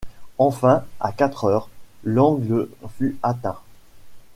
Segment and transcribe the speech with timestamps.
[0.39, 1.69] Enfin, à quatre heures,
[2.03, 3.59] l’angle fut atteint.